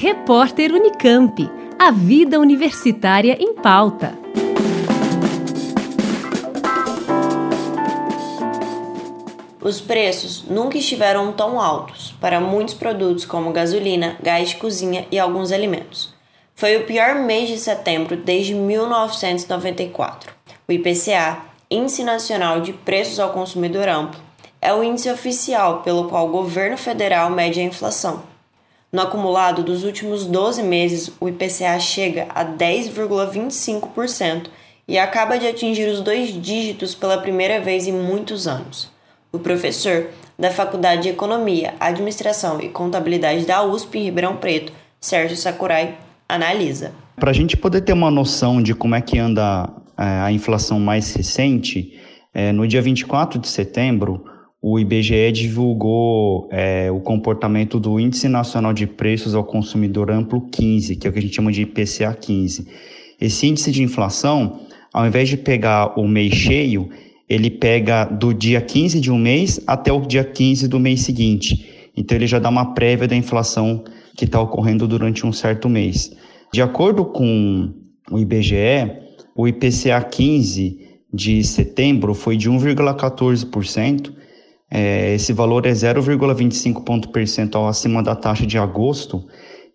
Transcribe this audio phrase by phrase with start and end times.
[0.00, 1.50] Repórter Unicamp.
[1.76, 4.16] A vida universitária em pauta.
[9.60, 15.18] Os preços nunca estiveram tão altos para muitos produtos como gasolina, gás de cozinha e
[15.18, 16.14] alguns alimentos.
[16.54, 20.32] Foi o pior mês de setembro desde 1994.
[20.68, 21.38] O IPCA,
[21.68, 24.20] Índice Nacional de Preços ao Consumidor Amplo,
[24.62, 28.37] é o índice oficial pelo qual o governo federal mede a inflação.
[28.90, 34.46] No acumulado dos últimos 12 meses, o IPCA chega a 10,25%
[34.88, 38.90] e acaba de atingir os dois dígitos pela primeira vez em muitos anos.
[39.30, 40.06] O professor
[40.38, 46.92] da Faculdade de Economia, Administração e Contabilidade da USP em Ribeirão Preto, Sérgio Sakurai, analisa.
[47.16, 49.68] Para a gente poder ter uma noção de como é que anda
[49.98, 52.00] é, a inflação mais recente,
[52.32, 54.24] é, no dia 24 de setembro,
[54.60, 60.96] o IBGE divulgou é, o comportamento do Índice Nacional de Preços ao Consumidor Amplo 15,
[60.96, 62.66] que é o que a gente chama de IPCA 15.
[63.20, 64.60] Esse índice de inflação,
[64.92, 66.88] ao invés de pegar o mês cheio,
[67.28, 71.90] ele pega do dia 15 de um mês até o dia 15 do mês seguinte.
[71.96, 73.84] Então ele já dá uma prévia da inflação
[74.16, 76.12] que está ocorrendo durante um certo mês.
[76.52, 77.72] De acordo com
[78.10, 78.90] o IBGE,
[79.36, 80.80] o IPCA 15
[81.12, 84.17] de setembro foi de 1,14%,
[84.70, 89.26] é, esse valor é 0,25 ponto percentual acima da taxa de agosto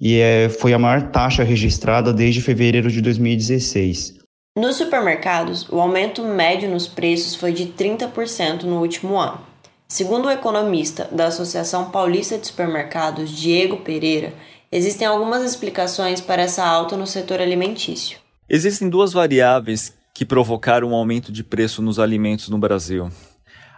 [0.00, 4.18] e é, foi a maior taxa registrada desde fevereiro de 2016.
[4.56, 9.40] Nos supermercados, o aumento médio nos preços foi de 30% no último ano.
[9.86, 14.32] Segundo o economista da Associação Paulista de Supermercados, Diego Pereira,
[14.70, 18.18] existem algumas explicações para essa alta no setor alimentício.
[18.48, 23.10] Existem duas variáveis que provocaram um aumento de preço nos alimentos no Brasil.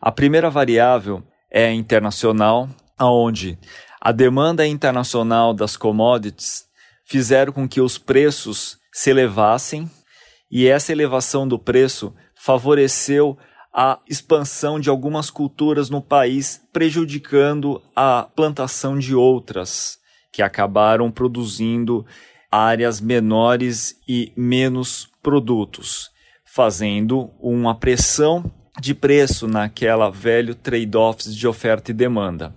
[0.00, 3.58] A primeira variável é internacional, aonde
[4.00, 6.64] a demanda internacional das commodities
[7.04, 9.90] fizeram com que os preços se elevassem
[10.50, 13.36] e essa elevação do preço favoreceu
[13.74, 19.98] a expansão de algumas culturas no país, prejudicando a plantação de outras,
[20.32, 22.06] que acabaram produzindo
[22.50, 26.10] áreas menores e menos produtos,
[26.44, 28.50] fazendo uma pressão
[28.80, 32.54] de preço naquela velho trade-offs de oferta e demanda.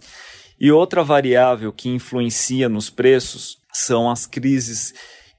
[0.60, 4.94] E outra variável que influencia nos preços são as crises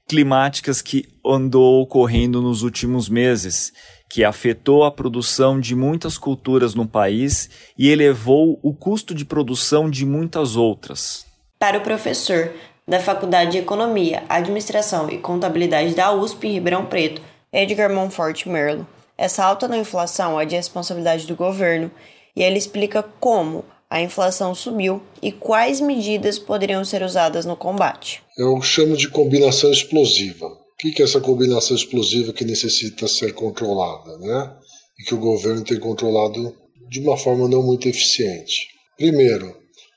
[0.07, 3.73] climáticas que andou ocorrendo nos últimos meses,
[4.07, 9.89] que afetou a produção de muitas culturas no país e elevou o custo de produção
[9.89, 11.25] de muitas outras.
[11.57, 12.51] Para o professor
[12.87, 18.85] da Faculdade de Economia, Administração e Contabilidade da USP em Ribeirão Preto, Edgar Monfort Merlo,
[19.17, 21.89] essa alta na inflação é de responsabilidade do governo
[22.35, 28.21] e ele explica como a inflação subiu e quais medidas poderiam ser usadas no combate.
[28.37, 30.47] Eu chamo de combinação explosiva.
[30.47, 34.53] O que é essa combinação explosiva que necessita ser controlada, né?
[34.99, 36.53] E que o governo tem controlado
[36.89, 38.67] de uma forma não muito eficiente.
[38.97, 39.55] Primeiro,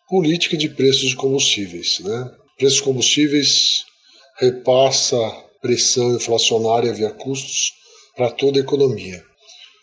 [0.08, 2.30] política de preços de combustíveis, né?
[2.56, 3.84] Preços de combustíveis
[4.38, 5.18] repassa
[5.60, 7.72] pressão inflacionária via custos
[8.18, 9.24] para toda a economia.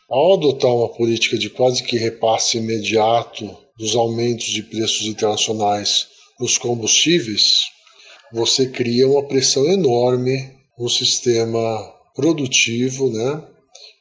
[0.09, 6.07] Ao adotar uma política de quase que repasse imediato dos aumentos de preços internacionais
[6.37, 7.61] nos combustíveis,
[8.33, 13.43] você cria uma pressão enorme no sistema produtivo né?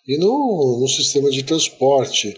[0.06, 2.36] e no, no sistema de transporte,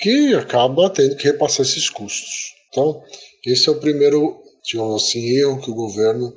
[0.00, 2.52] que acaba tendo que repassar esses custos.
[2.68, 3.02] Então,
[3.46, 6.32] esse é o primeiro, digamos assim, erro que o governo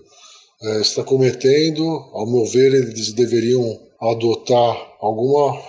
[0.63, 1.83] é, está cometendo.
[2.13, 5.61] Ao meu ver, eles deveriam adotar alguma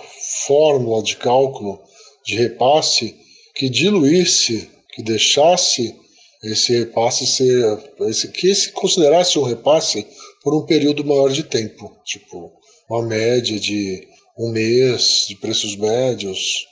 [0.47, 1.79] fórmula de cálculo
[2.25, 3.15] de repasse
[3.53, 5.95] que diluísse, que deixasse
[6.43, 10.05] esse repasse ser, esse, que se considerasse um repasse
[10.41, 12.51] por um período maior de tempo, tipo
[12.89, 14.07] uma média de
[14.37, 16.65] um mês de preços médios,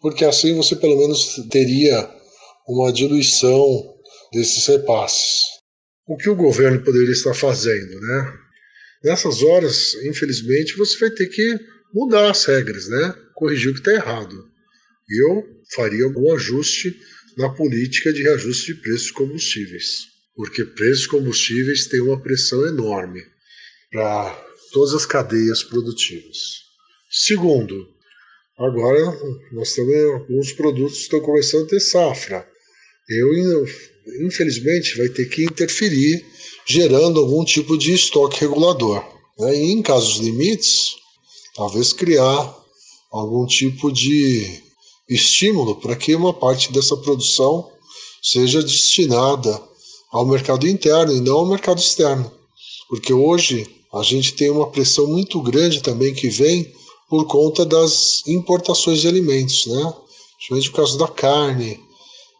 [0.00, 2.08] porque assim você pelo menos teria
[2.68, 3.94] uma diluição
[4.32, 5.42] desses repasses.
[6.06, 8.32] O que o governo poderia estar fazendo, né?
[9.02, 11.58] Nessas horas, infelizmente, você vai ter que
[11.94, 13.14] mudar as regras, né?
[13.34, 14.48] Corrigir o que está errado.
[15.08, 16.98] Eu faria um ajuste
[17.36, 22.66] na política de reajuste de preços de combustíveis, porque preços de combustíveis têm uma pressão
[22.66, 23.22] enorme
[23.90, 24.34] para
[24.72, 26.38] todas as cadeias produtivas.
[27.10, 27.88] Segundo,
[28.58, 29.00] agora
[29.52, 32.46] nós temos alguns produtos que estão começando a ter safra.
[33.08, 33.66] Eu,
[34.26, 36.22] infelizmente, vai ter que interferir
[36.68, 39.02] gerando algum tipo de estoque regulador.
[39.38, 39.56] Né?
[39.56, 40.96] E em casos limites,
[41.54, 42.56] talvez criar
[43.10, 44.62] algum tipo de
[45.08, 47.70] estímulo para que uma parte dessa produção
[48.22, 49.62] seja destinada
[50.12, 52.30] ao mercado interno e não ao mercado externo.
[52.88, 56.70] porque hoje a gente tem uma pressão muito grande também que vem
[57.08, 59.94] por conta das importações de alimentos, né?
[60.36, 61.80] Principalmente por causa da carne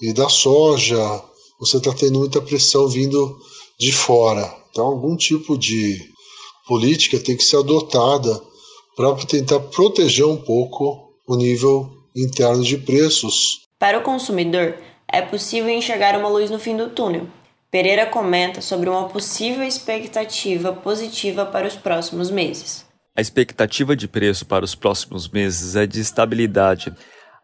[0.00, 1.22] e da soja,
[1.58, 3.38] você está tendo muita pressão vindo
[3.78, 4.52] de fora.
[4.70, 5.98] Então, algum tipo de
[6.66, 8.40] política tem que ser adotada
[8.96, 13.60] para tentar proteger um pouco o nível interno de preços.
[13.78, 14.76] Para o consumidor,
[15.06, 17.28] é possível enxergar uma luz no fim do túnel.
[17.70, 22.84] Pereira comenta sobre uma possível expectativa positiva para os próximos meses.
[23.16, 26.92] A expectativa de preço para os próximos meses é de estabilidade.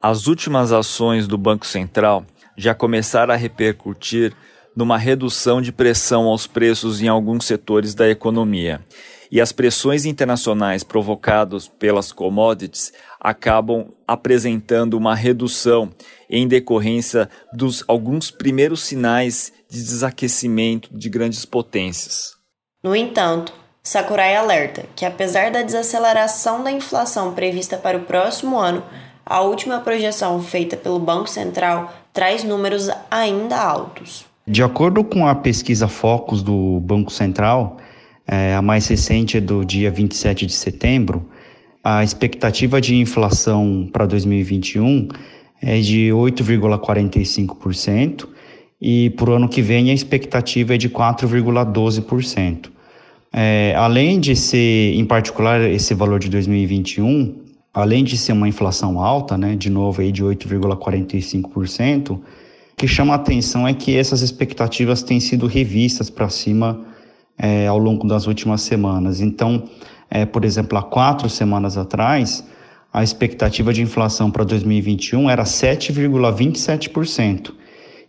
[0.00, 2.24] As últimas ações do Banco Central
[2.56, 4.34] já começaram a repercutir
[4.74, 8.84] numa redução de pressão aos preços em alguns setores da economia.
[9.30, 15.90] E as pressões internacionais provocadas pelas commodities acabam apresentando uma redução
[16.28, 22.34] em decorrência dos alguns primeiros sinais de desaquecimento de grandes potências.
[22.82, 28.84] No entanto, Sakurai alerta que, apesar da desaceleração da inflação prevista para o próximo ano,
[29.26, 34.26] a última projeção feita pelo Banco Central traz números ainda altos.
[34.46, 37.78] De acordo com a pesquisa Focus do Banco Central,
[38.26, 41.26] é, a mais recente é do dia 27 de setembro,
[41.82, 45.08] a expectativa de inflação para 2021
[45.62, 48.28] é de 8,45%
[48.80, 52.68] e para o ano que vem a expectativa é de 4,12%.
[53.32, 57.34] É, além de ser, em particular, esse valor de 2021,
[57.72, 62.20] além de ser uma inflação alta, né, de novo aí de 8,45%, o
[62.76, 66.84] que chama a atenção é que essas expectativas têm sido revistas para cima
[67.38, 69.20] é, ao longo das últimas semanas.
[69.20, 69.64] Então,
[70.10, 72.44] é, por exemplo, há quatro semanas atrás,
[72.92, 77.52] a expectativa de inflação para 2021 era 7,27%.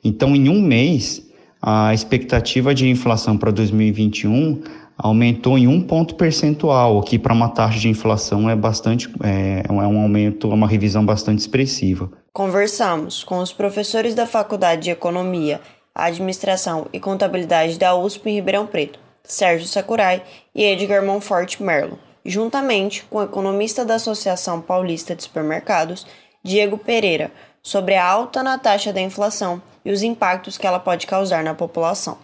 [0.04, 1.26] Então, em um mês,
[1.62, 4.62] a expectativa de inflação para 2021
[4.98, 9.64] aumentou em um ponto percentual, o que para uma taxa de inflação é bastante é,
[9.68, 12.10] é um aumento, é uma revisão bastante expressiva.
[12.34, 15.62] Conversamos com os professores da Faculdade de Economia,
[15.94, 20.22] Administração e Contabilidade da USP em Ribeirão Preto, Sérgio Sakurai
[20.54, 26.06] e Edgar Monfort Merlo, juntamente com o economista da Associação Paulista de Supermercados,
[26.44, 27.32] Diego Pereira,
[27.62, 31.54] sobre a alta na taxa da inflação e os impactos que ela pode causar na
[31.54, 32.18] população.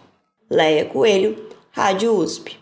[0.50, 2.61] Leia Coelho, Rádio USP.